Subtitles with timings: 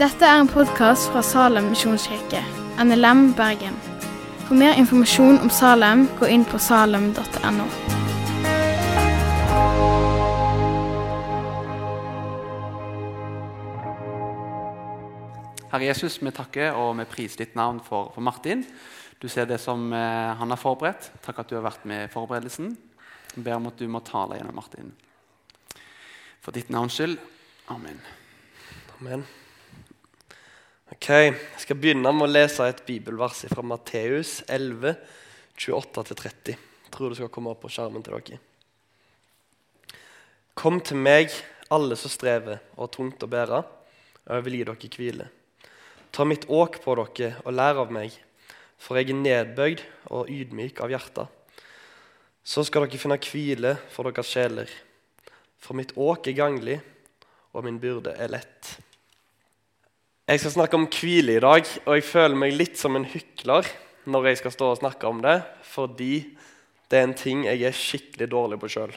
[0.00, 2.38] Dette er en podkast fra Salem misjonskirke,
[2.80, 3.74] NLM Bergen.
[4.46, 7.66] For mer informasjon om Salem, gå inn på salem.no.
[15.68, 18.64] Herre Jesus, vi takker og vi priser ditt navn for, for Martin.
[19.20, 21.10] Du ser det som eh, han har forberedt.
[21.26, 22.72] Takk at du har vært med i forberedelsen.
[23.34, 24.94] Jeg ber om at du må tale gjennom Martin.
[26.40, 27.20] For ditt navns skyld.
[27.68, 28.00] Amen.
[28.96, 29.28] Amen.
[30.90, 34.96] Ok, Jeg skal begynne med å lese et bibelvers fra Matteus 11,
[35.54, 36.56] 28-30.
[36.56, 38.40] Jeg tror det skal komme opp på skjermen til dere.
[40.58, 41.30] Kom til meg,
[41.70, 45.28] alle som strever og har tungt å bære, og jeg vil gi dere hvile.
[46.10, 48.18] Ta mitt åk på dere og lær av meg,
[48.74, 51.30] for jeg er nedbøyd og ydmyk av hjertet.
[52.42, 54.78] Så skal dere finne hvile for deres sjeler.
[55.54, 56.80] For mitt åk er ganglig,
[57.54, 58.79] og min byrde er lett.
[60.30, 63.66] Jeg skal snakke om hvile i dag, og jeg føler meg litt som en hykler
[64.06, 66.20] når jeg skal stå og snakke om det, fordi
[66.86, 68.92] det er en ting jeg er skikkelig dårlig på sjøl.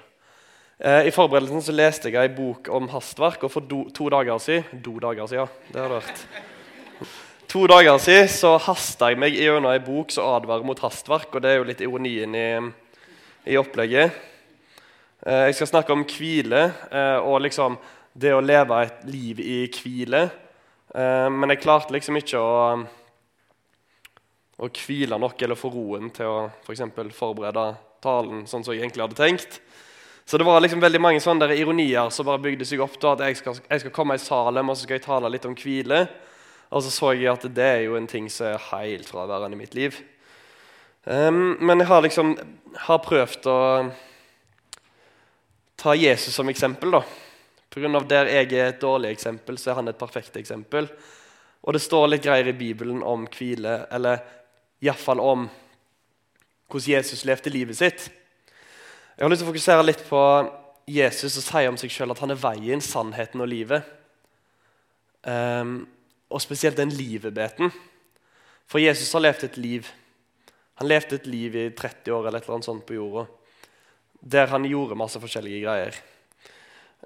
[0.77, 4.43] Eh, I forberedelsen så leste jeg en bok om hastverk, og for do, to dager
[4.45, 5.71] siden Do dager siden, ja.
[5.73, 7.09] Det har du hørt.
[7.55, 11.41] To dager siden så hasta jeg meg gjennom ei bok som advarer mot hastverk, og
[11.41, 12.45] det er jo litt ironien i,
[13.49, 14.21] i opplegget.
[15.25, 17.81] Eh, jeg skal snakke om hvile eh, og liksom
[18.13, 20.27] det å leve et liv i hvile.
[20.93, 22.57] Eh, men jeg klarte liksom ikke å,
[24.61, 27.71] å hvile nok eller få roen til å for eksempel, forberede
[28.03, 29.59] talen sånn som jeg egentlig hadde tenkt.
[30.25, 32.95] Så det var liksom veldig mange sånne der ironier som bare bygde seg opp.
[33.01, 35.47] Da, at jeg skal, jeg skal, komme i Salem og så skal jeg tale litt
[35.49, 36.05] om hvile.
[36.73, 39.59] Og så så jeg at det er jo en ting som er helt fraværende i
[39.59, 39.99] mitt liv.
[41.03, 42.31] Um, men jeg har liksom
[42.85, 43.59] har prøvd å
[45.83, 46.95] ta Jesus som eksempel.
[46.95, 47.03] da.
[47.73, 47.99] Pga.
[48.05, 50.87] der jeg er et dårlig eksempel, så er han et perfekt eksempel.
[51.63, 54.21] Og det står litt greier i Bibelen om hvile, eller
[54.83, 55.47] iallfall om
[56.69, 58.09] hvordan Jesus levde livet sitt.
[59.17, 60.21] Jeg har lyst til å fokusere litt på
[60.89, 63.85] Jesus og si om seg sjøl at han er veien, sannheten og livet.
[65.23, 65.85] Um,
[66.33, 67.71] og spesielt den livet-beten.
[68.67, 69.87] For Jesus har levd et liv.
[70.81, 73.27] Han levde et liv i 30 år eller et eller annet sånt på jorda,
[74.19, 75.99] der han gjorde masse forskjellige greier.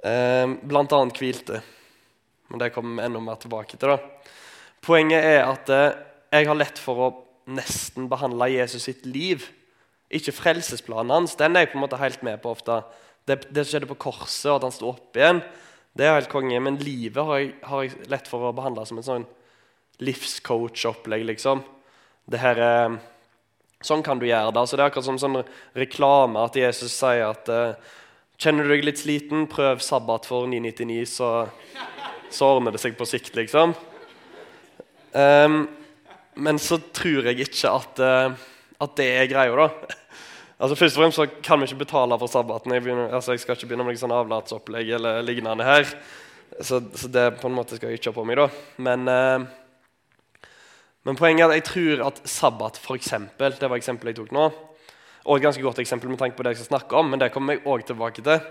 [0.08, 1.62] Eh, blant annet hvilte.
[2.48, 3.90] Men det kommer vi enda mer tilbake til.
[3.90, 3.98] da.
[4.86, 5.98] Poenget er at eh,
[6.38, 7.14] jeg har lett for å
[7.48, 9.48] nesten behandle Jesus sitt liv.
[10.14, 11.36] Ikke frelsesplanen hans.
[11.40, 12.82] Den er jeg på en måte helt med på ofte.
[13.28, 15.42] Det, det skjedde på korset, og at han sto opp igjen,
[15.98, 16.60] det er helt konge.
[16.64, 19.28] Men livet har jeg, har jeg lett for å behandle som en sånn
[20.04, 21.26] livscoach-opplegg.
[21.34, 21.66] liksom.
[22.30, 23.00] Det her er,
[23.86, 24.58] Sånn kan du gjøre det.
[24.58, 25.36] Altså, det er akkurat som sånn
[25.78, 27.92] reklame at Jesus sier at eh,
[28.38, 31.30] Kjenner du deg litt sliten, prøv sabbat for 999, så,
[32.30, 33.74] så ordner det seg på sikt, liksom.
[35.10, 35.64] Um,
[36.38, 38.36] men så tror jeg ikke at, uh,
[38.86, 39.96] at det er greia, da.
[40.62, 42.76] Altså Først og fremst så kan vi ikke betale for sabbaten.
[42.78, 45.90] Jeg, begynner, altså jeg skal ikke begynne med sånn avlatsopplegg eller lignende her.
[46.62, 48.48] Så, så, det på en måte skal jeg ikke ha på meg, da.
[48.86, 50.46] Men, uh,
[51.10, 54.38] men poenget er at jeg tror at sabbat, for eksempel, det var eksempelet jeg tok
[54.38, 54.52] nå
[55.28, 57.34] og et ganske godt eksempel med tanke på det jeg skal snakke om, men det
[57.34, 58.42] kommer jeg også tilbake til.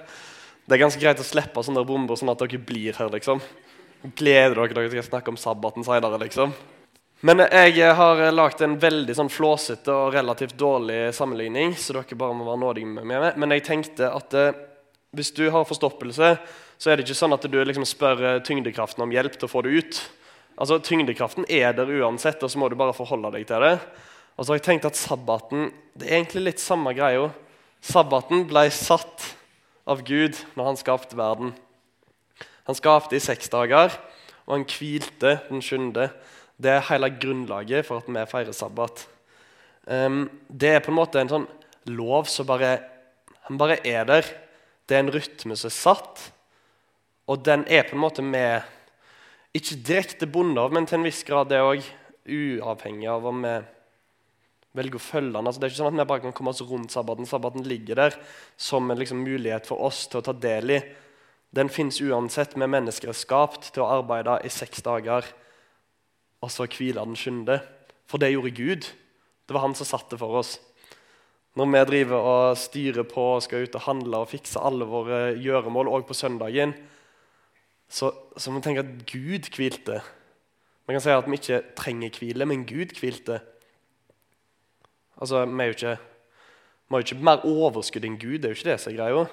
[0.67, 3.11] Det er ganske greit å slippe sånne bomber, sånn at dere blir her.
[3.13, 3.41] liksom.
[4.19, 6.53] Gleder dere dere skal snakke om sabbaten seinere, liksom.
[7.25, 12.37] Men jeg har lagd en veldig sånn flåsete og relativt dårlig sammenligning, så dere bare
[12.37, 13.39] må være nådige med meg.
[13.41, 14.59] Men jeg tenkte at eh,
[15.17, 16.35] hvis du har forstoppelse,
[16.77, 19.53] så er det ikke sånn at du liksom spør eh, tyngdekraften om hjelp til å
[19.55, 20.03] få det ut.
[20.57, 23.75] Altså, Tyngdekraften er der uansett, og så må du bare forholde deg til det.
[24.37, 27.31] Og så har jeg tenkt at sabbaten det er egentlig litt samme greia.
[27.81, 29.31] Sabbaten ble satt
[29.89, 31.55] av Gud når han skapte verden.
[32.67, 33.95] Han skapte i seks dager,
[34.45, 36.11] og han hvilte den sjuende.
[36.61, 39.07] Det er hele grunnlaget for at vi feirer sabbat.
[39.87, 41.47] Um, det er på en måte en sånn
[41.95, 42.75] lov som bare,
[43.49, 44.29] bare er der.
[44.87, 46.27] Det er en rytme som er satt,
[47.31, 48.73] og den er på en måte med
[49.57, 51.87] Ikke direkte bundet av, men til en viss grad det òg,
[52.29, 53.55] uavhengig av om vi
[54.77, 55.49] velger å følge den.
[55.49, 57.29] Altså, det er ikke sånn at vi bare kan komme oss rundt sabbaten.
[57.29, 58.19] Sabbaten ligger der
[58.61, 60.81] som en liksom, mulighet for oss til å ta del i.
[61.57, 62.57] Den fins uansett.
[62.57, 65.27] Vi mennesker er skapt til å arbeide i seks dager,
[66.45, 67.61] og så hvile den sjuende.
[68.07, 68.89] For det gjorde Gud.
[69.47, 70.57] Det var han som satte for oss.
[71.57, 75.21] Når vi driver og styrer på og skal ut og handle og fikse alle våre
[75.41, 76.75] gjøremål, òg på søndagen,
[77.89, 80.03] så, så må vi tenke at Gud hvilte.
[80.87, 83.41] Man kan si at vi ikke trenger hvile, men Gud hvilte.
[85.17, 85.97] Altså, Vi er jo ikke,
[86.89, 88.39] vi jo ikke mer overskudd enn Gud.
[88.41, 89.27] Det er jo ikke det som er greia.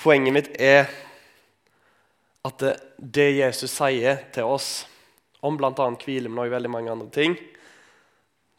[0.00, 0.88] Poenget mitt er
[2.44, 4.86] at det, det Jesus sier til oss
[5.44, 5.72] om bl.a.
[5.72, 7.36] hvile, men også veldig mange andre ting,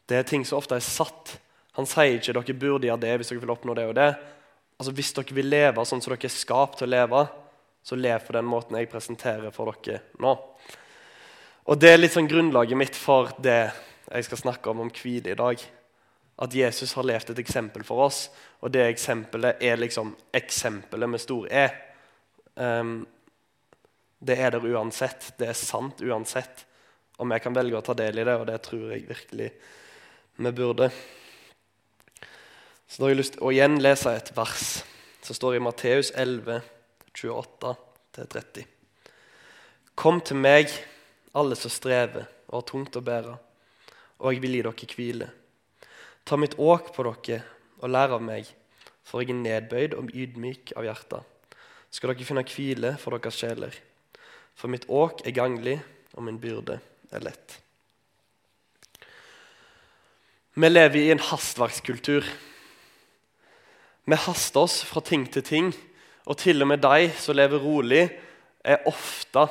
[0.09, 1.38] det er ting som ofte er satt.
[1.77, 4.09] Han sier ikke dere burde gjøre det hvis dere vil oppnå det og det.
[4.81, 7.21] Altså Hvis dere vil leve sånn som dere er skapt til å leve,
[7.86, 10.33] så lev på den måten jeg presenterer for dere nå.
[11.69, 13.71] Og Det er litt sånn grunnlaget mitt for det
[14.12, 15.63] jeg skal snakke om om hvile i dag.
[16.42, 18.25] At Jesus har levd et eksempel for oss,
[18.62, 21.68] og det eksempelet er liksom eksempelet med stor E.
[22.56, 23.06] Um,
[24.19, 25.34] det er der uansett.
[25.38, 26.66] Det er sant uansett.
[27.22, 29.50] Og vi kan velge å ta del i det, og det tror jeg virkelig
[30.42, 30.90] vi burde.
[32.88, 34.69] Så da har jeg lyst til å igjen lese et vers
[35.22, 36.62] som står i Matteus 11,
[37.13, 38.66] 28-30.
[39.96, 40.74] Kom til meg,
[41.38, 43.36] alle som strever og har tungt å bære,
[44.22, 45.30] og jeg vil gi dere hvile.
[46.26, 47.42] Ta mitt åk på dere
[47.82, 48.46] og lær av meg,
[49.04, 51.26] for jeg er nedbøyd og ydmyk av hjertet.
[51.92, 53.74] Skal dere finne hvile for deres sjeler.
[54.56, 55.80] For mitt åk er ganglig,
[56.14, 56.78] og min byrde
[57.12, 57.58] er lett.
[60.54, 62.28] Vi lever i en hastverkskultur.
[64.06, 65.72] Vi haster oss fra ting til ting,
[66.28, 68.04] og til og med de som lever rolig,
[68.62, 69.48] er ofte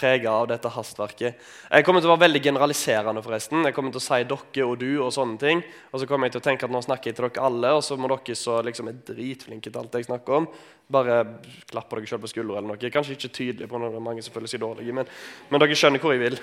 [0.00, 1.40] prega av dette hastverket.
[1.68, 3.22] Jeg kommer til å være veldig generaliserende.
[3.22, 3.64] forresten.
[3.64, 5.62] Jeg kommer til å si dere og du og sånne ting.
[5.92, 7.82] Og så kommer jeg til å tenke at nå snakker jeg til dere alle, og
[7.84, 10.48] så må dere som liksom er dritflinke til alt jeg snakker om,
[10.90, 11.22] bare
[11.70, 12.92] klappe dere sjøl på skuldra eller noe.
[12.92, 15.06] Kanskje ikke tydelig, på når det er mange som føler seg dårlige, men,
[15.50, 16.40] men dere skjønner hvor jeg vil.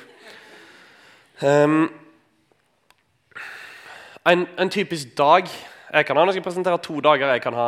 [1.41, 1.89] Um,
[4.27, 7.53] en, en, typisk dag jeg kan ha, Nå skal jeg presentere to dager jeg kan
[7.53, 7.67] ha.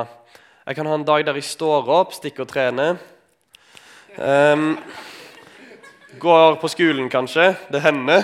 [0.65, 2.97] Jeg kan ha en dag der jeg står opp, stikker og trener.
[4.17, 4.75] Um,
[6.17, 7.55] Går på skolen, kanskje.
[7.69, 8.23] Det hender.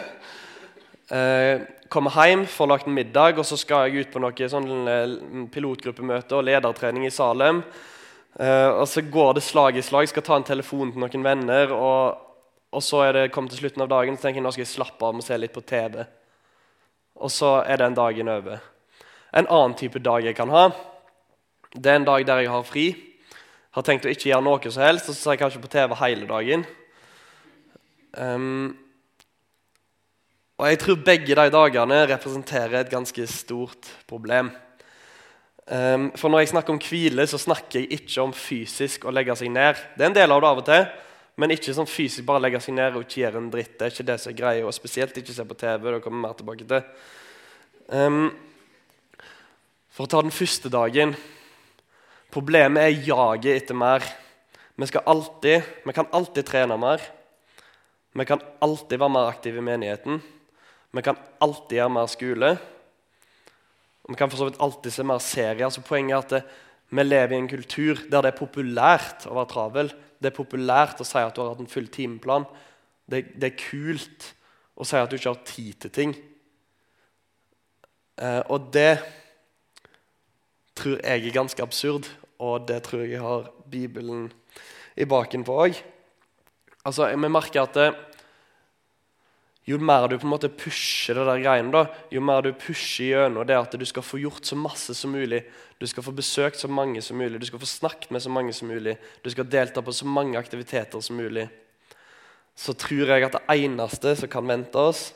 [1.10, 4.88] Eh, kommer hjem, får lagt en middag, og så skal jeg ut på noe sånn
[4.90, 5.12] eh,
[5.54, 7.60] pilotgruppemøte og ledertrening i Salem.
[8.40, 10.08] Eh, og Så går det slag i slag.
[10.10, 11.74] Skal ta en telefon til noen venner.
[11.78, 12.18] Og,
[12.74, 14.72] og så er det kommet til slutten av dagen, så tenker jeg nå skal jeg
[14.72, 16.00] slappe av og se litt på TV.
[17.22, 18.64] Og så er den dagen over.
[19.30, 20.72] En annen type dag jeg kan ha,
[21.76, 22.88] det er en dag der jeg har fri.
[23.78, 25.96] Har tenkt å ikke gjøre noe som helst, og så ser jeg kanskje på TV
[26.02, 26.66] hele dagen.
[28.16, 28.78] Um,
[30.56, 34.52] og jeg tror begge de dagene representerer et ganske stort problem.
[35.68, 39.36] Um, for når jeg snakker om hvile, så snakker jeg ikke om fysisk å legge
[39.36, 39.82] seg ned.
[39.98, 40.88] Det er en del av det av og til,
[41.42, 43.74] men ikke sånn fysisk bare legge seg ned og ikke gjøre en dritt.
[43.76, 45.90] Det er ikke det som er greia, og spesielt ikke se på TV.
[45.92, 46.86] Det kommer mer tilbake til.
[47.92, 48.30] Um,
[49.92, 51.14] for å ta den første dagen
[52.36, 54.04] Problemet er jaget etter mer.
[54.76, 57.00] Vi, alltid, vi kan alltid trene mer.
[58.16, 60.22] Vi kan alltid være mer aktive i menigheten.
[60.96, 62.52] Vi kan alltid gjøre mer skole.
[64.06, 65.70] Og vi kan for så vidt alltid se mer serier.
[65.70, 66.44] Så poenget er at det,
[66.96, 69.92] vi lever i en kultur der det er populært å være travel.
[70.22, 72.46] Det er populært å si at du har hatt en full timeplan.
[73.04, 74.30] Det, det er kult
[74.80, 76.16] å si at du ikke har tid til ting.
[78.16, 78.94] Eh, og det
[80.80, 82.08] tror jeg er ganske absurd,
[82.40, 84.30] og det tror jeg har Bibelen
[84.96, 85.84] i baken på òg.
[86.86, 87.88] Altså, Vi merker at det,
[89.66, 93.08] jo mer du på en måte pusher det der greiene, da, jo mer du pusher
[93.10, 95.42] gjennom det at du skal få gjort så masse som mulig,
[95.82, 98.54] du skal få besøkt så mange som mulig, du skal få snakket med så mange
[98.54, 98.94] som mulig,
[99.26, 101.48] du skal delta på så mange aktiviteter som mulig,
[102.56, 105.08] så tror jeg at det eneste som kan vente oss,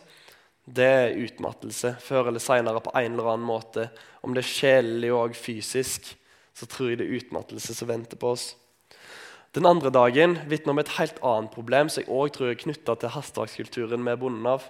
[0.69, 1.95] det er utmattelse.
[2.03, 3.88] Før eller seinere på en eller annen måte.
[4.21, 6.11] Om det er sjelelig og fysisk,
[6.53, 8.51] så tror jeg det er utmattelse som venter på oss.
[9.57, 12.95] Den andre dagen vitner om et helt annet problem som jeg også tror er knytta
[13.01, 14.67] til hastverkskulturen vi er bundet av.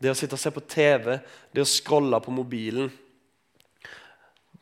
[0.00, 1.20] Det å sitte og se på TV,
[1.54, 2.90] det å scrolle på mobilen.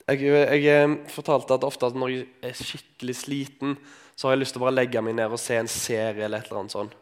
[0.08, 0.24] Jeg,
[0.64, 3.76] jeg fortalte at ofte at når jeg er skikkelig sliten,
[4.16, 6.24] så har jeg lyst til å bare legge meg ned og se en serie.
[6.24, 6.96] eller et eller annet sånt.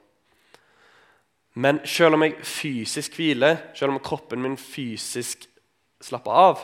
[1.57, 5.47] Men selv om jeg fysisk hviler, selv om kroppen min fysisk
[6.05, 6.61] slapper av,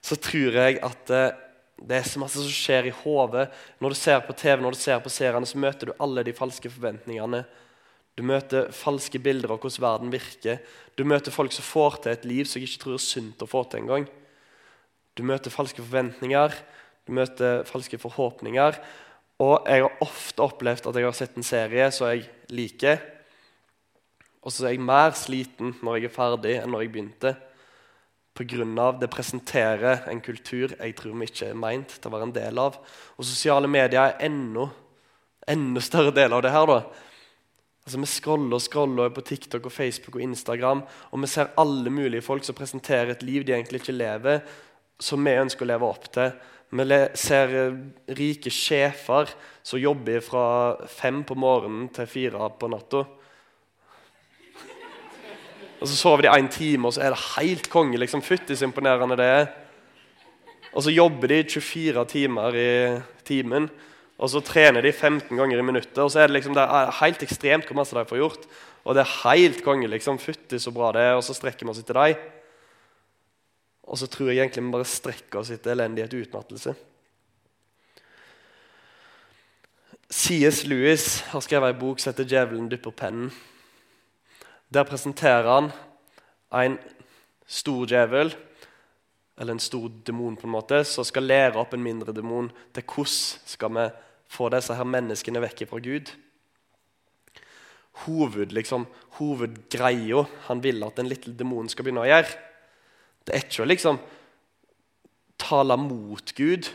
[0.00, 1.34] så tror jeg at eh,
[1.76, 3.50] det er så masse som skjer i hodet.
[3.84, 6.32] Når du ser på TV, når du ser på seriene, så møter du alle de
[6.36, 7.42] falske forventningene.
[8.16, 10.62] Du møter falske bilder av hvordan verden virker.
[10.96, 13.50] Du møter folk som får til et liv som jeg ikke tror er sunt å
[13.50, 14.06] få til engang.
[15.16, 16.56] Du møter falske forventninger,
[17.04, 18.80] du møter falske forhåpninger.
[19.44, 22.24] Og jeg har ofte opplevd at jeg har sett en serie som jeg
[22.56, 23.02] liker,
[24.46, 27.32] og så er jeg mer sliten når jeg er ferdig, enn når jeg begynte
[28.36, 28.92] pga.
[29.00, 32.58] det presenterer en kultur jeg tror vi ikke er meint til å være en del
[32.58, 32.78] av.
[33.16, 34.68] Og sosiale medier er enda,
[35.48, 36.66] enda større del av det her.
[36.66, 36.80] da.
[37.86, 41.90] Altså Vi scroller og scroller på TikTok og Facebook og Instagram, og vi ser alle
[41.90, 44.40] mulige folk som presenterer et liv de egentlig ikke lever,
[44.98, 46.32] som vi ønsker å leve opp til.
[46.70, 47.76] vi ser eh,
[48.10, 49.30] rike sjefer
[49.62, 53.04] som jobber fra fem på morgenen til fire på natta.
[55.80, 57.98] Og så sover de én time, og så er det helt konge.
[57.98, 59.46] liksom Fyttis imponerende det er.
[60.72, 62.70] Og så jobber de 24 timer i
[63.24, 63.68] timen.
[64.16, 65.98] Og så trener de 15 ganger i minuttet.
[65.98, 68.48] Og så er det liksom det er helt ekstremt hvor masse de får gjort.
[68.84, 69.88] Og det er helt konge.
[69.88, 71.14] liksom Fytti så bra det er.
[71.16, 72.16] Og så strekker vi oss etter dem.
[73.86, 76.74] Og så tror jeg egentlig vi bare strekker oss etter elendighet og utmattelse.
[80.10, 80.64] C.S.
[80.66, 83.32] Lewis har skrevet en bok som heter 'Djevelen dypper pennen'.
[84.74, 85.70] Der presenterer han
[86.52, 86.78] en
[87.46, 88.34] stor djevel,
[89.38, 92.82] eller en stor demon, på en måte, som skal lære opp en mindre demon til
[92.82, 93.88] hvordan skal vi
[94.32, 96.10] få disse her menneskene vekk fra Gud.
[98.06, 98.86] Hoved, liksom,
[99.20, 102.34] hovedgreia han vil at en liten demonen skal begynne å gjøre,
[103.26, 104.00] det er ikke å liksom
[105.40, 106.68] tale mot Gud,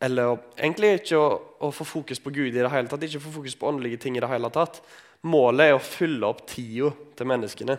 [0.00, 1.28] eller egentlig ikke å,
[1.60, 4.16] å få fokus på Gud i det hele tatt, ikke få fokus på åndelige ting
[4.16, 4.80] i det hele tatt.
[5.28, 7.76] Målet er å fylle opp tida til menneskene.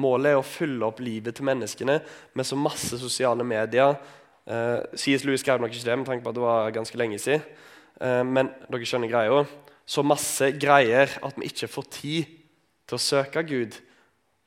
[0.00, 1.98] Målet er å fylle opp livet til menneskene
[2.34, 3.98] med så masse sosiale medier.
[4.48, 5.24] Eh, C.S.
[5.24, 7.44] Lewis skrev nok ikke det med tanke på at det var ganske lenge siden.
[8.00, 9.44] Eh, men dere skjønner greia.
[9.86, 12.32] Så masse greier at vi ikke får tid
[12.88, 13.76] til å søke Gud.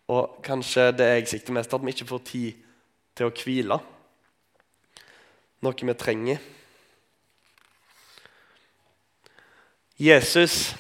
[0.09, 2.65] Og kanskje det jeg sikter mest at vi ikke får tid
[3.17, 3.79] til å hvile.
[5.61, 6.41] Noe vi trenger.
[9.97, 10.75] Jesus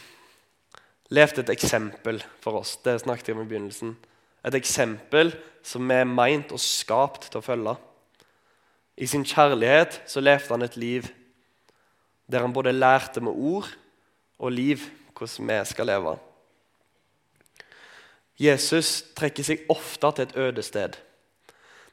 [1.09, 2.77] levde et eksempel for oss.
[2.83, 3.95] Det snakket jeg om i begynnelsen.
[4.45, 5.33] Et eksempel
[5.65, 7.75] som vi er meint og skapt til å følge.
[8.97, 11.09] I sin kjærlighet så levde han et liv
[12.27, 13.67] der han både lærte med ord
[14.39, 14.83] og liv
[15.15, 16.15] hvordan vi skal leve.
[18.37, 20.97] Jesus trekker seg ofte til et øde sted.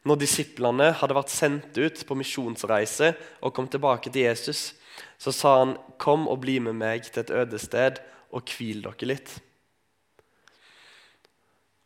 [0.04, 4.75] Når disiplene hadde vært sendt ut på misjonsreise og kom tilbake til Jesus,
[5.18, 7.97] så sa han, 'Kom og bli med meg til et øde sted
[8.34, 9.40] og hvil dere litt'.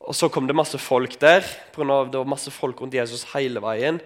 [0.08, 1.42] Og Så kom det masse folk der.
[1.72, 4.00] På grunn av det var masse folk rundt Jesus hele veien.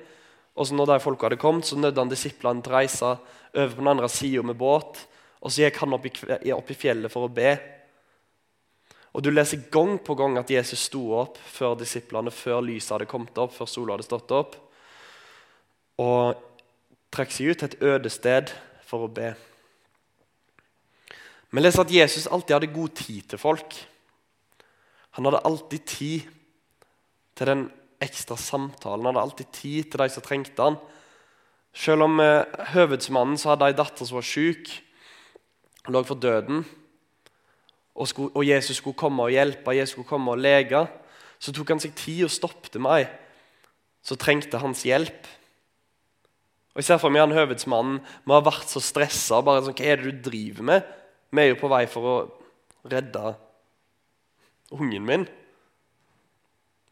[0.57, 3.13] Og så når de folka hadde kommet, så nødde han disiplene til å reise
[3.55, 4.99] over på den andre sida med båt.
[5.41, 6.13] Og så gikk han opp i,
[6.53, 7.55] opp i fjellet for å be.
[9.13, 13.11] Og Du leser gang på gang at Jesus sto opp før disiplene, før lyset hadde
[13.11, 14.57] kommet opp, før sola hadde stått opp,
[16.01, 16.41] og
[17.13, 18.53] trakk seg ut til et øde sted
[18.89, 19.35] for å be.
[21.53, 23.75] Vi leser at Jesus alltid hadde god tid til folk.
[25.19, 26.29] Han hadde alltid tid
[27.37, 27.67] til den
[28.01, 29.05] ekstra samtalen.
[29.05, 30.79] Han hadde alltid tid til de som trengte han.
[31.77, 34.71] Selv om eh, høvedsmannen så hadde ei datter som var syk,
[35.93, 36.65] lå for døden,
[37.93, 40.87] og, skulle, og Jesus skulle komme og hjelpe, Jesus skulle komme og lege,
[41.41, 43.09] så tok han seg tid og stoppet meg,
[44.05, 45.29] så trengte hans hjelp.
[46.73, 49.43] Og Jeg ser for meg han høvedsmannen må ha vært så stressa.
[49.45, 51.02] Bare sånn, 'Hva er det du driver med?'
[51.33, 52.17] Vi er jo på vei for å
[52.93, 53.33] redde
[54.73, 55.25] ungen min.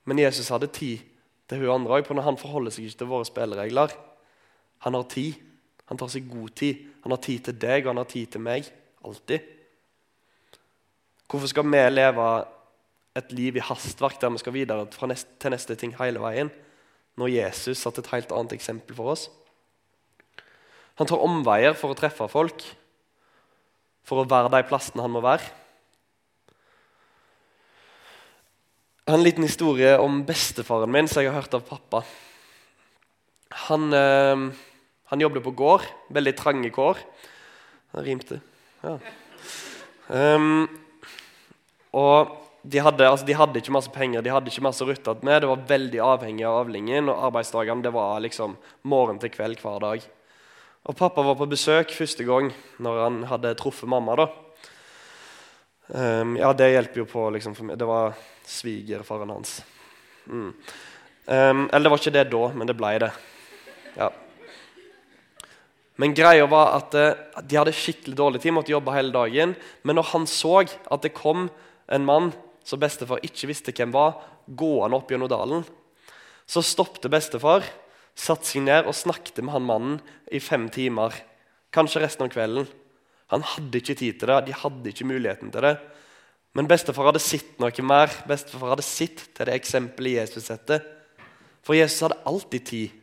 [0.09, 1.05] Men Jesus hadde tid
[1.51, 3.93] til hun andre òg, han forholder seg ikke til våre spilleregler.
[4.87, 5.37] Han har tid.
[5.91, 6.87] Han tar seg god tid.
[7.05, 8.69] Han har tid til deg, og han har tid til meg.
[9.05, 9.45] Alltid.
[11.31, 12.29] Hvorfor skal vi leve
[13.19, 16.51] et liv i hastverk der vi skal videre neste, til neste ting hele veien,
[17.19, 19.29] når Jesus satte et helt annet eksempel for oss?
[20.99, 22.65] Han tar omveier for å treffe folk,
[24.07, 25.45] for å være de plassene han må være.
[29.01, 32.05] Jeg har en liten historie om bestefaren min som jeg har hørt av pappa.
[33.67, 34.45] Han, øh,
[35.11, 37.01] han jobbet på gård, veldig trange kår.
[37.97, 38.39] Han rimte.
[38.85, 38.99] Ja.
[40.11, 40.69] Um,
[41.95, 45.17] og de hadde, altså, de hadde ikke masse penger, de hadde ikke masse å rutte
[45.27, 45.43] med.
[45.43, 48.57] Det var veldig avhengig av avlingen, og arbeidsdagene det var liksom
[48.91, 50.05] morgen til kveld hver dag.
[50.89, 52.49] Og Pappa var på besøk første gang
[52.81, 54.17] når han hadde truffet mamma.
[54.17, 54.29] da.
[55.93, 57.77] Um, ja, det hjelper jo på liksom, for meg.
[57.81, 58.15] Det var
[58.49, 59.59] svigerfaren hans.
[60.25, 60.55] Mm.
[61.27, 63.11] Um, eller det var ikke det da, men det ble det.
[63.99, 64.09] Ja.
[66.01, 69.53] Men greia var at uh, de hadde skikkelig dårlig tid, måtte jobbe hele dagen.
[69.85, 71.51] Men når han så at det kom
[71.93, 72.33] en mann
[72.65, 75.69] som bestefar ikke visste hvem var, gående opp gjennom dalen,
[76.49, 77.67] så stoppet bestefar,
[78.21, 79.99] satte seg ned og snakket med han mannen
[80.33, 81.15] i fem timer.
[81.73, 82.69] Kanskje resten av kvelden.
[83.31, 85.77] Han hadde ikke tid til det, de hadde ikke muligheten til det.
[86.59, 88.11] Men bestefar hadde sett noe mer.
[88.27, 90.83] Bestefar hadde sett til det eksempelet Jesus setter.
[91.63, 92.97] For Jesus hadde alltid tid.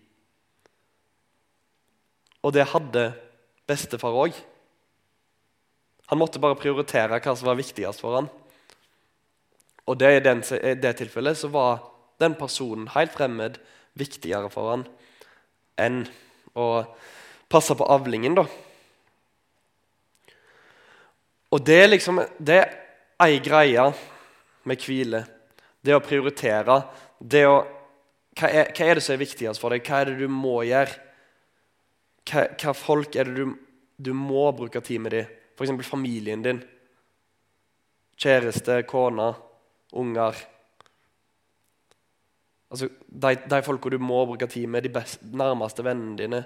[2.44, 3.06] Og det hadde
[3.68, 4.36] bestefar òg.
[6.12, 8.30] Han måtte bare prioritere hva som var viktigst for han.
[9.88, 11.82] Og det, i, den, i det tilfellet så var
[12.20, 13.60] den personen helt fremmed
[13.98, 14.86] viktigere for han
[15.80, 16.04] enn
[16.58, 16.68] å
[17.50, 18.46] passe på avlingen, da.
[21.54, 22.74] Og det er liksom Det er
[23.24, 23.88] ei greie
[24.68, 25.24] med hvile.
[25.82, 26.82] Det å prioritere.
[27.20, 27.58] Det å
[28.38, 29.86] hva er, hva er, det som er viktigst for deg?
[29.88, 30.94] Hva er det du må gjøre?
[32.28, 33.56] Hva, hva folk er det du,
[33.98, 35.16] du må bruke tid med?
[35.16, 35.32] dem?
[35.58, 35.88] F.eks.
[35.88, 36.60] familien din.
[38.18, 39.32] Kjæreste, kone,
[39.98, 40.38] unger.
[42.68, 46.44] Altså, de, de folka du må bruke tid med, de best, nærmeste vennene dine.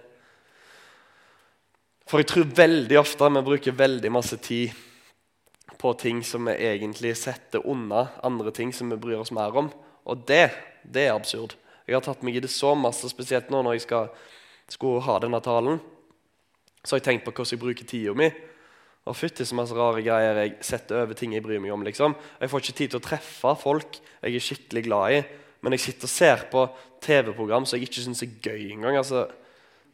[2.10, 4.76] For jeg tror veldig ofte vi bruker veldig masse tid
[5.82, 9.72] på ting som vi egentlig setter unna andre ting som vi bryr oss mer om.
[10.06, 10.52] Og det,
[10.84, 11.56] det er absurd.
[11.88, 14.12] Jeg har tatt meg i det så masse, spesielt nå når jeg skal,
[14.70, 15.82] skulle ha denne talen.
[16.84, 18.30] Så har jeg tenkt på hvordan jeg bruker tida mi.
[19.10, 21.86] Og fytti så masse rare greier jeg setter over ting jeg bryr meg om.
[21.86, 22.14] liksom.
[22.42, 25.22] Jeg får ikke tid til å treffe folk jeg er skikkelig glad i.
[25.62, 26.66] Men jeg sitter og ser på
[27.06, 28.98] TV-program som jeg ikke syns er gøy engang.
[28.98, 29.28] Altså,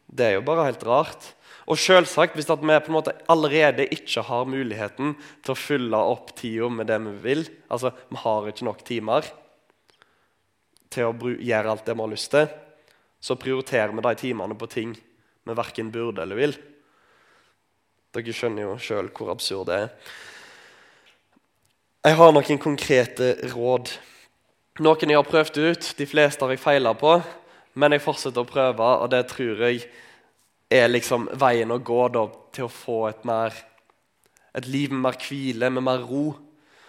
[0.07, 1.33] det er jo bare helt rart.
[1.67, 6.31] Og selvsagt, hvis vi på en måte allerede ikke har muligheten til å fylle opp
[6.39, 9.27] tida med det vi vil Altså, vi har ikke nok timer
[10.87, 12.47] til å gjøre alt det vi har lyst til.
[13.19, 16.55] Så prioriterer vi de timene på ting vi verken burde eller vil.
[18.15, 19.91] Dere skjønner jo sjøl hvor absurd det er.
[22.07, 23.91] Jeg har noen konkrete råd.
[24.77, 27.15] Noen jeg har prøvd ut, de fleste har jeg feila på.
[27.77, 29.87] Men jeg fortsetter å prøve, og det tror jeg
[30.73, 33.53] er liksom veien å gå da, til å få et, mer,
[34.57, 36.27] et liv med mer hvile, med mer ro.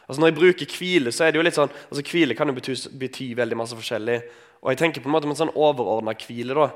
[0.04, 2.56] Altså Når jeg bruker hvile, så er det jo litt sånn altså Hvile kan jo
[2.56, 4.18] bety, bety veldig masse forskjellig.
[4.64, 6.56] Og jeg tenker på en måte om en sånn overordna hvile.
[6.56, 6.68] da.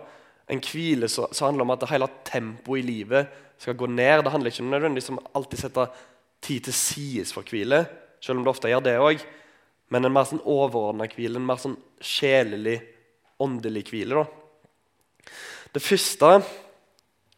[0.53, 4.25] En hvile som handler om at hele tempoet i livet skal gå ned.
[4.25, 5.89] Det handler ikke om nødvendigvis om alltid sette
[6.45, 7.85] tid til sides for hvile,
[8.21, 9.25] selv om det ofte gjør det òg.
[9.93, 12.79] Men en mer sånn overordna hvile, en mer sånn sjelelig,
[13.43, 14.23] åndelig hvile.
[14.23, 15.33] da.
[15.73, 16.31] Det første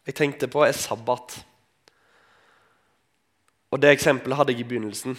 [0.04, 1.38] jeg tenkte på, er sabbat.
[3.72, 5.16] Og Det eksempelet hadde jeg i begynnelsen.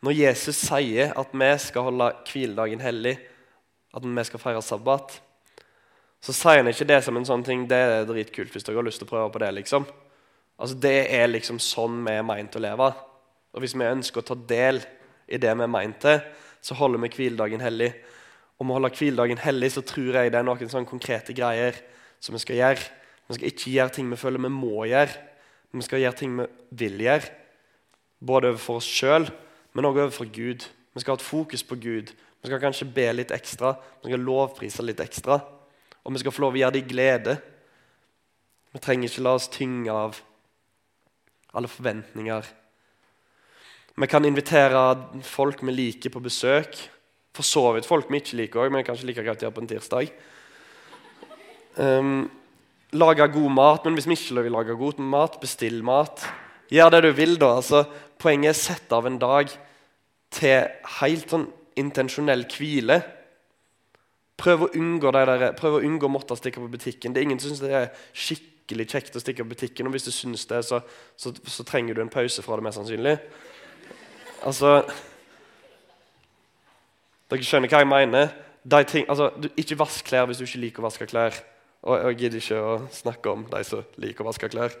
[0.00, 3.16] Når Jesus sier at vi skal holde hviledagen hellig,
[3.92, 5.16] at vi skal feire sabbat,
[6.20, 8.86] så sier han ikke det som en sånn ting det er dritkult hvis dere har
[8.86, 9.50] lyst til å prøve på det.
[9.56, 9.86] liksom.
[10.60, 12.92] Altså Det er liksom sånn vi er meint å leve.
[13.52, 14.82] Og Hvis vi ønsker å ta del
[15.26, 16.20] i det vi er meint til,
[16.60, 17.92] så holder vi hviledagen hellig.
[18.60, 21.78] Om vi holder hviledagen hellig, så tror jeg det er noen sånne konkrete greier
[22.20, 22.88] som vi skal gjøre.
[23.28, 25.14] Vi skal ikke gjøre ting vi føler vi må gjøre,
[25.70, 26.46] men vi skal gjøre ting vi
[26.82, 27.30] vil gjøre.
[28.20, 29.30] Både overfor oss sjøl,
[29.72, 30.66] men også overfor Gud.
[30.94, 32.10] Vi skal ha et fokus på Gud.
[32.12, 33.76] Vi skal kanskje be litt ekstra.
[34.02, 35.38] Vi skal lovprise litt ekstra.
[36.04, 37.36] Og vi skal få lov å gjøre det i glede.
[38.74, 40.20] Vi trenger ikke la oss tynge av
[41.54, 42.50] alle forventninger.
[43.96, 44.82] Vi kan invitere
[45.26, 46.76] folk vi liker, på besøk.
[47.36, 49.64] For så vidt folk vi ikke liker òg, men kanskje like greit å gjøre på
[49.64, 50.12] en tirsdag.
[51.78, 52.28] Um,
[52.92, 56.24] lage god mat, men hvis vi ikke vil lage god mat, bestill mat.
[56.70, 57.54] Gjør det du vil, da.
[57.60, 57.84] Altså,
[58.20, 59.50] poenget er å sette av en dag
[60.34, 60.68] til
[61.00, 61.48] helt sånn
[61.80, 63.00] intensjonell hvile.
[64.40, 67.12] Prøv å unngå det der, prøv å unngå måtte stikke på butikken.
[67.12, 69.88] Det er ingen som syns det er skikkelig kjekt å stikke på butikken.
[69.88, 70.80] Og hvis du syns det, så,
[71.18, 73.18] så, så, trenger du en pause fra det, mest sannsynlig.
[74.40, 74.80] Altså
[77.30, 78.30] Dere skjønner hva jeg mener?
[78.88, 81.36] Ting, altså, du, ikke vask klær hvis du ikke liker å vaske klær.
[81.86, 84.74] Og jeg gidder ikke å snakke om de som liker å vaske klær.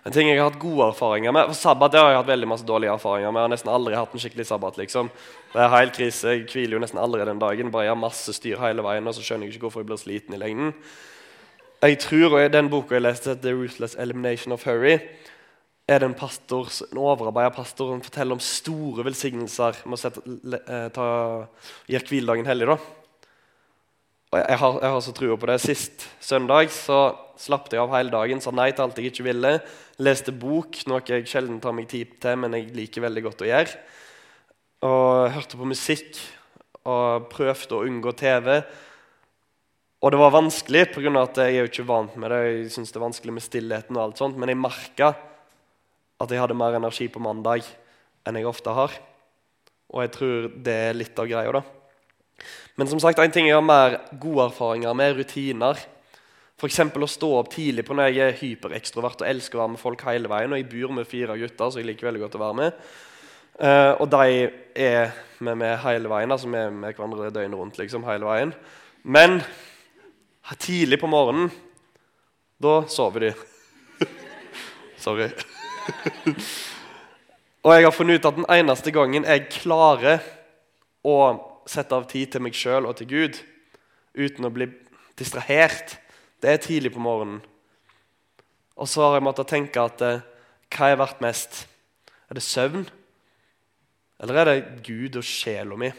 [0.00, 2.48] En ting jeg har hatt gode erfaringer med For Sabbat det har jeg hatt veldig
[2.48, 3.40] masse dårlige erfaringer med.
[3.40, 4.78] Jeg har nesten aldri hatt en skikkelig sabbat.
[4.80, 5.10] liksom.
[5.52, 6.34] Det er helt krise.
[6.36, 7.72] Jeg hviler jo nesten aldri den dagen.
[7.72, 10.00] Bare jeg har masse styr hele veien, og så skjønner jeg ikke hvorfor jeg blir
[10.00, 10.72] sliten i lengden.
[11.82, 15.00] Jeg tror, og i Den boka jeg leste, 'The Ruthless Elimination of Hurry',
[15.90, 20.10] er det en pastor, en overarbeidet pastor som forteller om store velsignelser med å
[20.60, 21.06] eh, ta,
[21.90, 22.68] gjøre hviledagen hellig.
[22.70, 22.76] da.
[24.30, 25.56] Og jeg har, jeg har så trua på det.
[25.64, 27.00] Sist søndag så
[27.40, 29.56] slapp jeg av hele dagen, sa nei til alt jeg ikke ville.
[29.98, 33.48] Leste bok, noe jeg sjelden tar meg tid til, men jeg liker veldig godt å
[33.50, 33.80] gjøre.
[34.86, 36.20] Og hørte på musikk
[36.86, 38.60] og prøvde å unngå TV.
[40.00, 41.10] Og det var vanskelig, pga.
[41.18, 42.40] at jeg er jo ikke vant med det.
[42.46, 45.10] Jeg synes det er vanskelig med stillheten og alt sånt, Men jeg merka
[46.20, 47.64] at jeg hadde mer energi på mandag
[48.28, 48.96] enn jeg ofte har.
[49.90, 51.52] Og jeg tror det er litt av greia.
[51.52, 51.62] da.
[52.76, 55.80] Men som sagt, en ting jeg har mer gode erfaringer med, rutiner.
[56.60, 56.80] F.eks.
[56.80, 60.04] å stå opp tidlig på når jeg er hyperekstrovert og elsker å være med folk
[60.08, 60.52] hele veien.
[60.52, 62.84] Og jeg bor med fire gutter, så jeg liker veldig godt å være med.
[63.60, 64.50] Uh, og de
[64.88, 66.32] er med meg hele veien.
[66.32, 68.54] altså Vi med hverandre døgnet rundt liksom, hele veien.
[69.02, 69.40] Men
[70.60, 71.48] tidlig på morgenen,
[72.60, 73.32] da sover de.
[75.04, 75.32] Sorry.
[77.64, 80.24] og jeg har funnet ut at den eneste gangen jeg klarer
[81.06, 81.16] å
[81.68, 83.40] sette av tid til meg sjøl og til Gud
[84.18, 84.68] uten å bli
[85.18, 85.96] distrahert.
[86.40, 87.40] Det er tidlig på morgenen.
[88.80, 90.22] Og så har jeg måttet tenke at eh,
[90.72, 91.64] hva er verdt mest?
[92.30, 92.86] Er det søvn?
[94.20, 95.90] Eller er det Gud og sjela mi?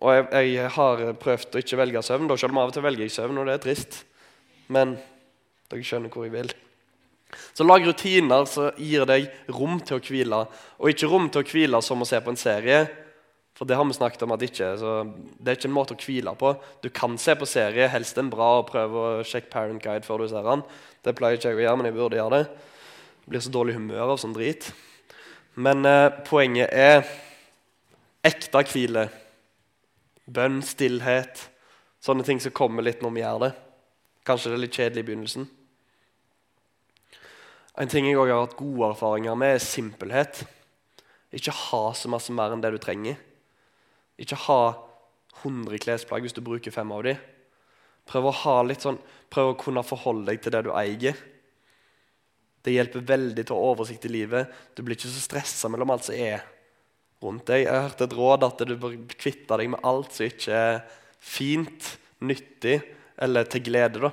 [0.00, 2.28] Og jeg, jeg, har prøvd å ikke velge søvn.
[2.28, 4.02] Da selv om av og til velger jeg søvn, og det er trist.
[4.72, 4.96] Men
[5.68, 6.52] dere skjønner hvor jeg vil.
[7.52, 10.40] Så lag rutiner som gir deg rom til å hvile.
[10.80, 12.82] Og ikke rom til å hvile som å se på en serie.
[13.60, 14.90] For det har vi snakket om at ikke, så
[15.36, 16.54] det er ikke en måte å hvile på.
[16.80, 20.22] Du kan se på serie, helst en bra, og prøve å sjekke Parent Guide før
[20.22, 20.62] du ser den.
[21.04, 22.70] Det pleier ikke jeg å gjøre, men jeg burde gjøre det.
[23.26, 24.70] Jeg blir så dårlig humør av sånn drit.
[25.60, 27.04] Men eh, poenget er
[28.24, 29.10] ekte hvile.
[30.24, 31.44] Bønn, stillhet.
[32.00, 33.54] Sånne ting som kommer litt når vi gjør det.
[34.24, 35.50] Kanskje det er litt kjedelig i begynnelsen.
[37.78, 40.42] En ting jeg også har hatt gode erfaringer med, er simpelhet.
[41.34, 43.18] Ikke ha så masse mer enn det du trenger.
[44.20, 44.62] Ikke ha
[45.40, 47.20] 100 klesplagg hvis du bruker fem av dem.
[48.10, 48.98] Prøv å, ha litt sånn,
[49.30, 51.18] prøv å kunne forholde deg til det du eier.
[52.60, 54.50] Det hjelper veldig til å ha oversikt i livet.
[54.74, 56.42] Du blir ikke så stressa mellom alt som er
[57.22, 57.64] rundt deg.
[57.64, 60.82] Jeg har hørt et råd at du bør kvitte deg med alt som ikke er
[61.20, 62.80] fint, nyttig
[63.20, 64.02] eller til glede.
[64.02, 64.12] da.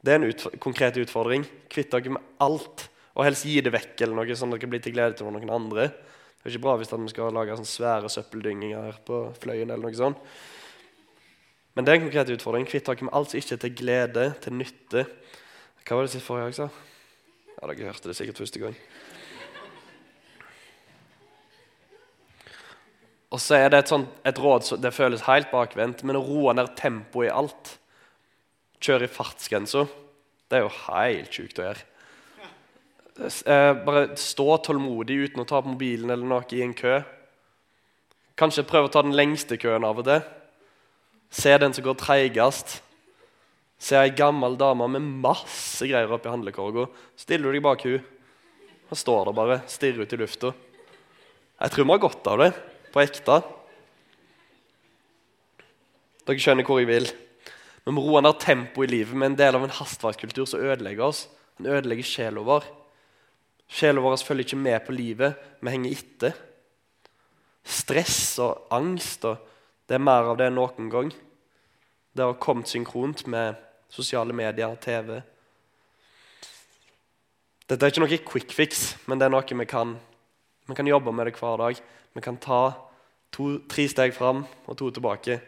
[0.00, 1.44] Det er en utf konkret utfordring.
[1.72, 2.86] Kvitt dere med alt.
[3.18, 5.52] Og helst gi det vekk, eller noe sånn at dere blir til glede til noen
[5.52, 5.90] andre.
[5.90, 9.68] Det er ikke bra hvis vi skal lage svære søppeldynginger på Fløyen.
[9.68, 10.22] eller noe sånt.
[11.74, 12.64] Men det er en konkret utfordring.
[12.66, 15.04] Kvitt dere med alt som ikke er til glede, til nytte.
[15.84, 16.68] Hva var det sist forrige jeg sa?
[17.60, 18.76] Ja, Dere hørte det sikkert første gang.
[23.30, 26.54] Og så er det et, sånt, et råd som føles helt bakvendt, men å roe
[26.56, 27.76] ned tempoet i alt.
[28.80, 29.84] Kjøre i fartsgrensa.
[30.48, 31.86] Det er jo helt sjukt å gjøre.
[33.20, 37.02] Eh, bare stå tålmodig uten å ta på mobilen eller noe i en kø.
[38.40, 40.24] Kanskje prøve å ta den lengste køen av og til.
[41.30, 42.78] Se den som går treigest.
[43.80, 46.88] Se ei gammel dame med masse greier oppi handlekorga.
[47.20, 48.00] Stiller du deg bak hun,
[48.90, 50.52] og står der bare, stirrer ut i lufta.
[51.60, 52.50] Jeg tror vi har godt av det
[52.92, 53.40] på ekte.
[56.24, 57.08] Dere skjønner hvor jeg vil.
[57.86, 61.06] Vi må roe ned tempoet i livet med en del av en hastverkskultur som ødelegger
[61.06, 61.24] oss.
[61.58, 62.66] Den ødelegger sjela vår.
[63.70, 65.38] Sjela vår følger ikke med på livet.
[65.60, 66.36] Vi henger etter.
[67.64, 69.46] Stress og angst og
[69.90, 71.08] det er mer av det enn noen gang.
[72.14, 73.58] Det har kommet synkront med
[73.90, 75.16] sosiale medier, TV.
[77.66, 79.96] Dette er ikke noe quick fix, men det er noe vi kan,
[80.70, 81.82] vi kan jobbe med det hver dag.
[82.14, 82.60] Vi kan ta
[83.34, 85.40] to, tre steg fram og to tilbake.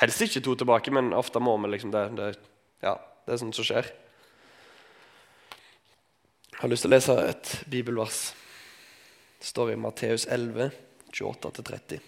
[0.00, 2.02] Helst ikke to tilbake, men ofte må vi liksom det.
[2.18, 2.32] Det,
[2.84, 3.88] ja, det er sånt som skjer.
[6.52, 8.20] Jeg har lyst til å lese et bibelvers.
[9.40, 10.70] Det står i Matteus 11,
[11.16, 12.04] 28-30.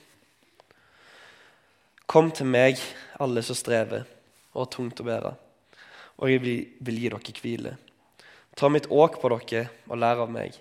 [2.08, 2.80] Kom til meg,
[3.20, 4.06] alle som strever
[4.54, 5.34] og har tungt å bære,
[6.18, 7.74] og jeg vil, gi dere hvile.
[8.56, 10.56] Ta mitt åk på dere og lær av meg.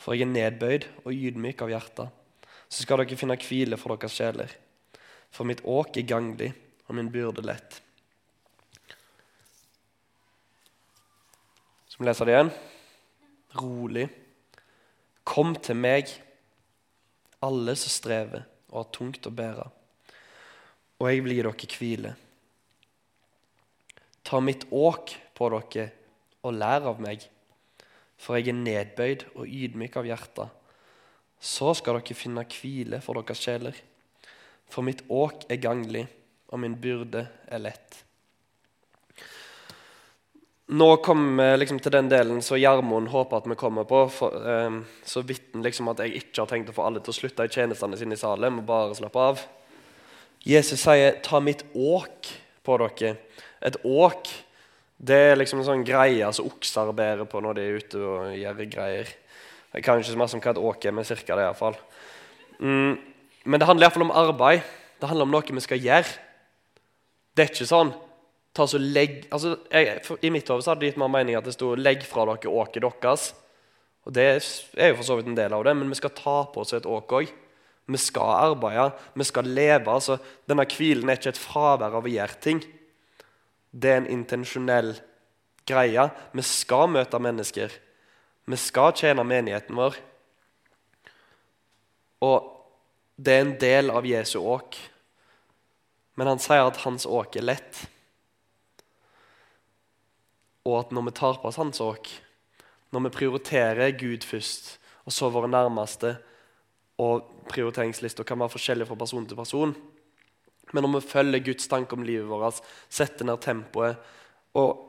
[0.00, 2.08] For jeg er nedbøyd og ydmyk av hjerte.
[2.68, 4.50] Så skal dere finne hvile for deres sjeler.
[5.30, 6.50] For mitt åk er ganglig,
[6.88, 7.78] og min byrde lett.
[11.90, 12.52] Så vi leser det igjen.
[13.60, 14.06] Rolig.
[15.26, 16.10] Kom til meg,
[17.40, 19.64] alle som strever og har tungt å bære,
[21.00, 22.14] og jeg vil gi dere hvile.
[24.26, 25.86] Ta mitt åk på dere
[26.44, 27.24] og lær av meg
[28.20, 30.46] for jeg er nedbøyd og ydmyk av hjerte.
[31.40, 33.76] Så skal dere finne hvile for deres sjeler.
[34.70, 36.06] For mitt åk er ganglig,
[36.50, 37.98] og min byrde er lett.
[40.70, 44.04] Nå kommer vi liksom til den delen som Gjermund håper at vi kommer på.
[44.14, 47.16] For, eh, så vidt liksom at jeg ikke har tenkt å få alle til å
[47.16, 49.42] slutte i tjenestene sine i Salem og bare slappe av.
[50.46, 52.30] Jesus sier 'ta mitt åk
[52.64, 53.16] på dere'.
[53.62, 54.30] Et åk
[55.00, 58.36] det er liksom en sånn greie som okser bærer på når de er ute og
[58.36, 59.08] gjør greier.
[59.72, 61.76] Jeg kan ikke så mye om hva et åk er, men cirka det iallfall.
[62.60, 62.98] Mm,
[63.44, 64.62] men det handler iallfall om arbeid.
[65.00, 66.14] Det handler om noe vi skal gjøre.
[67.34, 67.92] Det er ikke sånn
[68.52, 71.46] ta så legg, altså, jeg, for, I mitt hode hadde det gitt meg mening at
[71.46, 73.32] det sto 'legg fra dere åket deres'.
[74.04, 74.24] Og Det
[74.76, 76.72] er jo for så vidt en del av det, men vi skal ta på oss
[76.72, 77.30] et åk òg.
[77.86, 79.86] Vi skal arbeide, vi skal leve.
[79.86, 82.62] altså Denne hvilen er ikke et fravær av å gjøre ting
[83.70, 84.94] det er en intensjonell
[85.68, 86.06] greie.
[86.34, 87.72] Vi skal møte mennesker.
[88.50, 89.98] Vi skal tjene menigheten vår.
[92.26, 92.59] Og
[93.20, 94.78] det er en del av Jesu åk.
[96.16, 97.84] Men han sier at hans åk er lett.
[100.64, 102.08] Og at når vi tar på oss hans åk,
[102.90, 106.16] når vi prioriterer Gud først, og så våre nærmeste,
[107.00, 109.74] og prioriteringslista kan være forskjellig fra person til person,
[110.72, 113.96] Men når vi følger Guds tanke om livet vårt, setter ned tempoet
[114.54, 114.86] og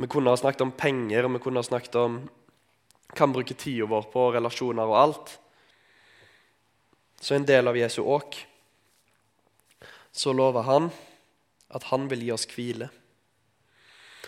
[0.00, 3.54] Vi kunne ha snakket om penger, og vi kunne ha snakket om hva kan bruke
[3.54, 5.38] tida vår på relasjoner og alt.
[7.20, 8.38] Så en del av Jesu åk
[10.16, 10.90] så lover han
[11.76, 12.88] at han vil gi oss hvile.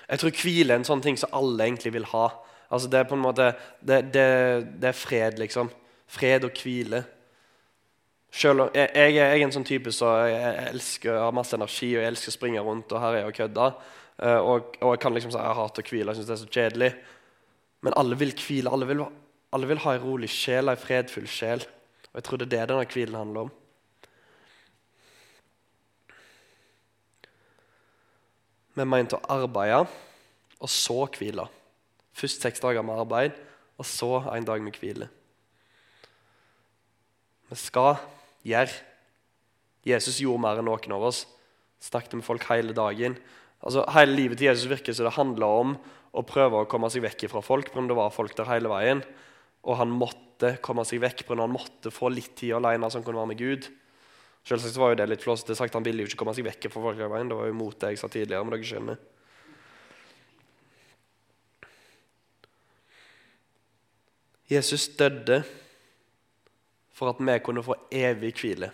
[0.09, 2.27] Jeg tror hvile er en sånn ting som alle egentlig vil ha.
[2.68, 4.27] Altså Det er på en måte, det, det,
[4.81, 5.70] det er fred, liksom.
[6.09, 7.03] Fred og hvile.
[8.33, 12.03] Selv jeg, jeg, er en sånn type som jeg elsker jeg har masse energi og
[12.03, 13.68] jeg elsker å springe rundt og her er jeg og kødda.
[14.18, 16.42] Uh, og, og, jeg kan liksom si jeg hater å hvile, jeg syns det er
[16.42, 16.90] så kjedelig.
[17.87, 18.72] Men alle vil hvile.
[18.74, 19.05] Alle vil,
[19.57, 21.64] alle vil ha en rolig sjel, en fredfull sjel.
[22.18, 23.50] Og jeg tror det er det denne hvilen handler om.
[28.74, 29.85] Vi er ment å arbeide,
[30.59, 31.46] og så hvile.
[32.18, 33.38] Først seks dager med arbeid,
[33.78, 35.07] og så en dag med hvile.
[37.54, 38.02] Vi skal
[38.42, 38.74] gjøre.
[39.87, 41.22] Jesus gjorde mer enn noen av oss.
[41.78, 43.14] Snakket med folk hele dagen.
[43.62, 45.78] Altså, hele livet til Jesus virker så det handler om
[46.18, 47.70] å prøve å komme seg vekk fra folk.
[47.70, 49.07] For det var folk der hele veien.
[49.62, 50.27] Og han måtte
[50.62, 53.68] komme seg vekk for han måtte få litt tid alene som kunne være med Gud.
[54.46, 55.74] Selvsagt var jo det litt flåsete sagt.
[55.77, 57.29] Han ville jo ikke komme seg vekk fra folk hele veien.
[57.29, 58.44] Det var jo mot det jeg sa tidligere.
[58.44, 58.98] men dere skjønner.
[64.48, 65.42] Jesus døde
[66.96, 68.70] for at vi kunne få evig hvile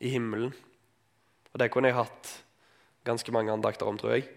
[0.00, 0.54] i himmelen.
[1.52, 2.32] Og det kunne jeg hatt
[3.04, 4.28] ganske mange andakter om, tror jeg.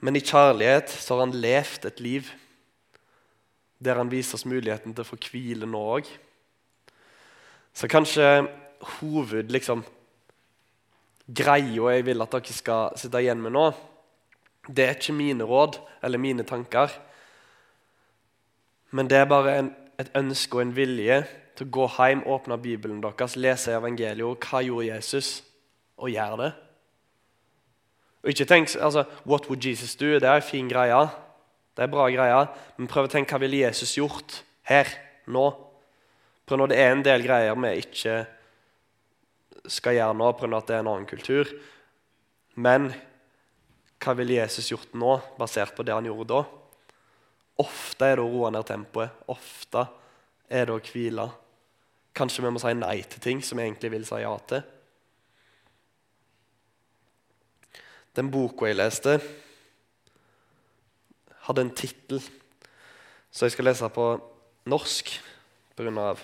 [0.00, 2.32] Men i kjærlighet så har han levd et liv
[3.78, 6.08] der han viser oss muligheten til å få hvile nå òg.
[7.76, 8.46] Så kanskje
[8.98, 9.84] hoved liksom,
[11.26, 13.66] greia jeg vil at dere skal sitte igjen med nå,
[14.66, 16.90] det er ikke mine råd eller mine tanker.
[18.90, 21.20] Men det er bare en, et ønske og en vilje
[21.56, 24.48] til å gå hjem, åpne Bibelen deres, lese evangeliet.
[24.48, 25.42] Hva gjorde Jesus?
[25.96, 26.50] Og gjør det.
[28.22, 30.18] Og ikke tenk, altså, What would Jesus do?
[30.18, 31.06] Det er en fin greie.
[31.76, 32.50] Det er bra greier.
[32.78, 34.88] Men prøv å tenke hva ville Jesus gjort her,
[35.28, 35.46] nå?
[36.46, 38.20] Prøv når det er en del greier vi ikke
[39.70, 40.56] skal gjøre nå pga.
[40.56, 41.50] at det er en annen kultur.
[42.54, 42.88] Men
[44.00, 46.44] hva ville Jesus gjort nå, basert på det han gjorde da?
[47.60, 49.12] Ofte er det å roe ned tempoet.
[49.32, 49.86] Ofte
[50.48, 51.28] er det å hvile.
[52.16, 54.64] Kanskje vi må si nei til ting som vi egentlig vil si ja til.
[58.16, 59.18] Den boka jeg leste,
[61.46, 62.22] hadde en tittel,
[63.30, 64.06] så jeg skal lese på
[64.66, 65.12] norsk
[65.76, 66.16] pga.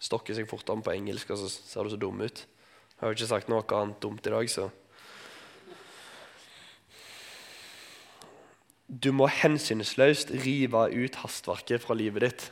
[0.00, 2.46] stokker seg fort om på engelsk, og så ser du så dum ut.
[2.46, 4.70] Jeg har jo ikke sagt noe annet dumt i dag, så
[8.90, 12.46] Du må hensynsløst rive ut hastverket fra livet ditt.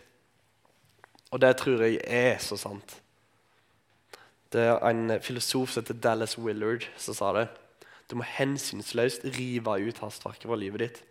[1.34, 2.94] Og det tror jeg er så sant.
[4.52, 7.48] Det er en filosof som heter Dallas Willard, som sa det.
[8.08, 11.02] Du må hensynsløst rive ut hastverket fra livet ditt.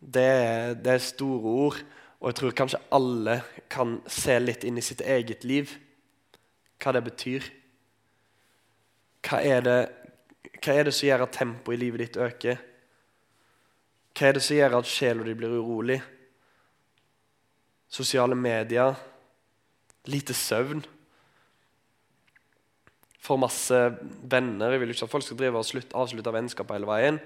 [0.00, 1.78] Det, det, er store ord,
[2.20, 3.40] og jeg tror kanskje alle
[3.72, 5.72] kan se litt inn i sitt eget liv.
[6.82, 7.46] Hva det betyr.
[9.26, 9.78] Hva er det,
[10.60, 12.60] hva er det som gjør at tempoet i livet ditt øker?
[14.16, 15.98] Hva er det som gjør at sjela di blir urolig?
[17.88, 18.94] Sosiale medier,
[20.06, 20.84] lite søvn
[23.26, 23.76] for masse
[24.22, 24.70] venner.
[24.70, 27.18] Jeg vil ikke at folk skal drive og slutt, avslutte vennskap hele veien.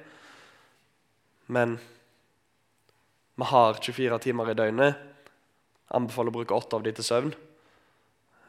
[1.50, 1.76] Men
[3.40, 5.06] vi har 24 timer i døgnet.
[5.96, 7.30] Anbefaler å bruke åtte av de til søvn.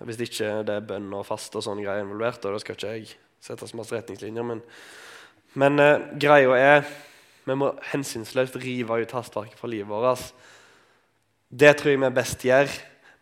[0.02, 2.44] Hvis ikke det er bønn og faste og sånne greier involvert.
[2.46, 4.46] Og da skal ikke jeg sette så masse retningslinjer.
[4.46, 4.62] Men,
[5.62, 6.86] men eh, greia er
[7.46, 10.28] vi må hensynsløst rive ut hastverket fra livet vårt.
[11.50, 12.70] Det tror jeg vi best gjør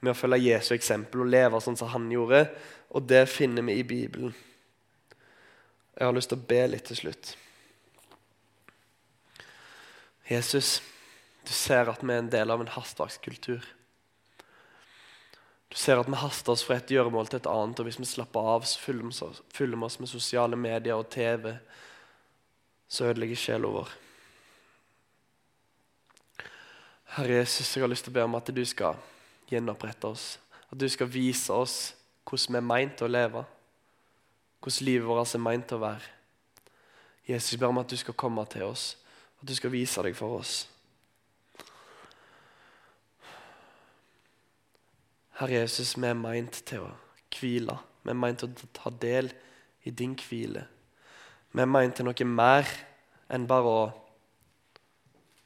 [0.03, 2.43] med å følge Jesu eksempel og leve sånn som han gjorde.
[2.95, 4.33] Og det finner vi i Bibelen.
[5.95, 7.33] Jeg har lyst til å be litt til slutt.
[10.29, 10.77] Jesus,
[11.45, 13.65] du ser at vi er en del av en hastverkskultur.
[15.69, 18.07] Du ser at vi haster oss fra et gjøremål til et annet, og hvis vi
[18.09, 21.51] slapper av, så fyller vi oss med sosiale medier og TV,
[22.89, 23.91] så ødelegger sjela vår.
[27.13, 28.97] Herre Jesus, jeg har lyst til å be om at du skal
[29.49, 30.25] gjenopprette oss.
[30.69, 31.77] At du skal vise oss
[32.29, 33.45] hvordan vi er meint å leve,
[34.61, 36.11] hvordan livet vårt er meint å være.
[37.29, 38.91] Jesus, jeg ber om at du skal komme til oss,
[39.41, 40.63] at du skal vise deg for oss.
[45.39, 46.89] Herre Jesus, vi er meint til å
[47.31, 47.77] hvile.
[48.03, 49.29] Vi er meint til å ta del
[49.87, 50.65] i din hvile.
[51.55, 52.67] Vi er meint til noe mer
[53.31, 53.85] enn bare å,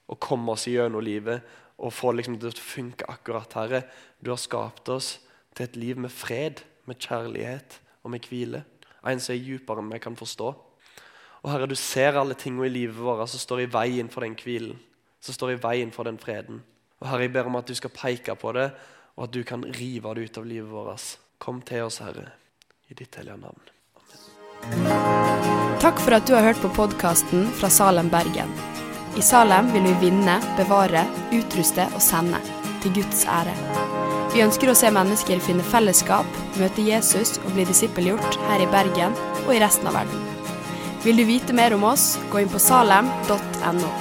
[0.09, 1.45] å komme oss gjennom livet
[1.77, 3.83] og få liksom det til å funke akkurat, Herre.
[4.17, 5.11] Du har skapt oss
[5.53, 8.63] til et liv med fred med kjærlighet og med hvile.
[9.05, 10.49] En som er dypere enn vi kan forstå.
[11.43, 14.33] Og Herre, du ser alle tingene i livet vårt som står i veien for den
[14.41, 14.81] hvilen.
[15.21, 16.63] Som står i veien for den freden.
[16.97, 18.71] Og Herre, jeg ber om at du skal peke på det,
[19.15, 21.07] og at du kan rive det ut av livet vårt.
[21.37, 22.31] Kom til oss, Herre,
[22.89, 23.71] i ditt hellige navn.
[25.83, 28.51] Takk for at du har hørt på podkasten fra Salem, Bergen.
[29.19, 31.03] I Salem vil vi vinne, bevare,
[31.35, 32.39] utruste og sende.
[32.83, 33.53] Til Guds ære.
[34.33, 39.13] Vi ønsker å se mennesker finne fellesskap, møte Jesus og bli disippelgjort her i Bergen
[39.45, 40.25] og i resten av verden.
[41.03, 43.91] Vil du vite mer om oss, gå inn på salem.no.